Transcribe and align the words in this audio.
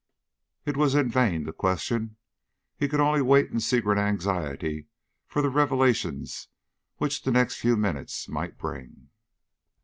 It 0.65 0.75
was 0.77 0.95
in 0.95 1.11
vain 1.11 1.45
to 1.45 1.53
question; 1.53 2.17
he 2.75 2.87
could 2.87 2.99
only 2.99 3.21
wait 3.21 3.51
in 3.51 3.59
secret 3.59 3.99
anxiety 3.99 4.87
for 5.27 5.43
the 5.43 5.49
revelations 5.51 6.47
which 6.97 7.21
the 7.21 7.29
next 7.29 7.57
few 7.57 7.77
minutes 7.77 8.27
might 8.27 8.57
bring. 8.57 9.09